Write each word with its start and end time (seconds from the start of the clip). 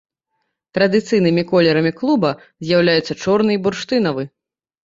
Традыцыйнымі 0.77 1.43
колерамі 1.51 1.93
клуба 1.99 2.29
з'яўляюцца 2.65 3.19
чорны 3.27 3.51
і 3.59 3.63
бурштынавы. 3.69 4.23